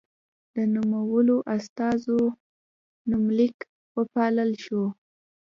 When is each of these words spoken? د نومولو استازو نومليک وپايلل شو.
د 0.55 0.57
نومولو 0.73 1.35
استازو 1.55 2.19
نومليک 3.09 3.57
وپايلل 3.99 4.51
شو. 4.63 4.83